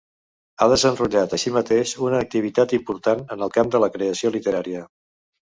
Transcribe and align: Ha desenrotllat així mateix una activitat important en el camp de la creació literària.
Ha 0.61 0.67
desenrotllat 0.69 1.35
així 1.37 1.53
mateix 1.57 1.91
una 2.07 2.21
activitat 2.25 2.75
important 2.79 3.23
en 3.37 3.45
el 3.49 3.53
camp 3.59 3.71
de 3.77 3.83
la 3.85 3.93
creació 3.99 4.35
literària. 4.39 4.85